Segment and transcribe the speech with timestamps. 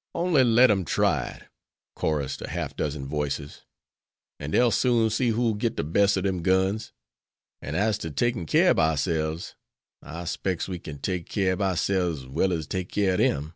[0.16, 1.42] '""Only let 'em try it,"
[1.94, 3.62] chorused a half dozen voices,
[4.40, 6.92] "an' dey'll soon see who'll git de bes' ob de guns;
[7.62, 9.54] an' as to taking keer ob ourselves,
[10.02, 13.54] I specs we kin take keer ob ourselves as well as take keer ob dem."